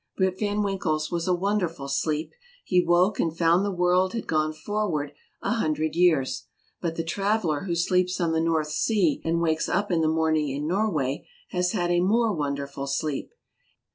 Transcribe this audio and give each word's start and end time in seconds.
Rip 0.17 0.39
Van 0.39 0.63
Winkle's 0.63 1.11
was 1.11 1.27
a 1.27 1.35
wonderful 1.35 1.87
sleep; 1.87 2.33
he 2.65 2.83
woke 2.83 3.19
and 3.19 3.37
found 3.37 3.63
the 3.63 3.69
world 3.69 4.13
had 4.13 4.25
gone 4.25 4.51
forward 4.51 5.11
a 5.43 5.51
hundred 5.51 5.95
years; 5.95 6.47
but 6.81 6.95
the 6.95 7.03
traveler 7.03 7.65
who 7.65 7.75
sleeps 7.75 8.19
on 8.19 8.31
the 8.31 8.41
North 8.41 8.71
Sea 8.71 9.21
and 9.23 9.41
wakes 9.43 9.69
up 9.69 9.91
in 9.91 10.01
the 10.01 10.07
morning 10.07 10.49
in 10.49 10.65
Norway 10.65 11.27
has 11.51 11.73
had 11.73 11.91
a 11.91 11.99
more 11.99 12.33
wonderful 12.33 12.87
sleep. 12.87 13.31